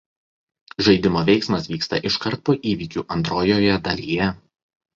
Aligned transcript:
Žaidimo 0.87 1.21
veiksmas 1.27 1.67
vyksta 1.73 2.01
iškart 2.11 2.43
po 2.49 2.57
įvykių 2.73 3.07
antrojoje 3.19 3.79
dalyje. 3.91 4.35